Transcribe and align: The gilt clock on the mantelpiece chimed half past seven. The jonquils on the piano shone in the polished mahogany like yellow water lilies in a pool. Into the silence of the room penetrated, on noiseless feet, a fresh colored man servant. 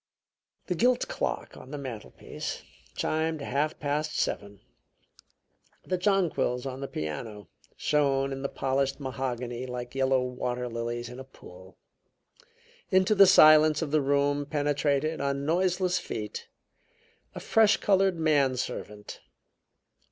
The 0.65 0.73
gilt 0.73 1.07
clock 1.07 1.55
on 1.55 1.69
the 1.69 1.77
mantelpiece 1.77 2.63
chimed 2.95 3.41
half 3.41 3.79
past 3.79 4.15
seven. 4.17 4.61
The 5.85 5.99
jonquils 5.99 6.65
on 6.65 6.79
the 6.81 6.87
piano 6.87 7.49
shone 7.77 8.31
in 8.31 8.41
the 8.41 8.49
polished 8.49 8.99
mahogany 8.99 9.67
like 9.67 9.93
yellow 9.93 10.23
water 10.23 10.67
lilies 10.67 11.07
in 11.07 11.19
a 11.19 11.23
pool. 11.23 11.77
Into 12.89 13.13
the 13.13 13.27
silence 13.27 13.83
of 13.83 13.91
the 13.91 14.01
room 14.01 14.47
penetrated, 14.47 15.21
on 15.21 15.45
noiseless 15.45 15.99
feet, 15.99 16.47
a 17.35 17.39
fresh 17.39 17.77
colored 17.77 18.17
man 18.17 18.57
servant. 18.57 19.21